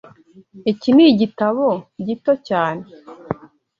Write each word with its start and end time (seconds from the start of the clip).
Iki 0.71 0.89
ni 0.95 1.05
igitabo 1.11 1.65
gito 2.07 2.33
cyane. 2.47 2.83